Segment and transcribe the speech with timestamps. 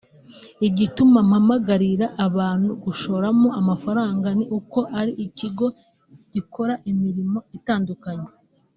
[0.67, 5.65] Igituma mpamagarira abantu gushoramo amafaranga ni uko ari ikigo
[6.33, 8.29] gikora imirimo itandukanye